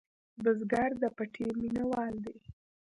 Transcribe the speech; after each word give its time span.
بزګر 0.43 0.89
د 1.01 1.03
پټي 1.17 1.47
مېنهوال 1.59 2.13
دی 2.25 2.37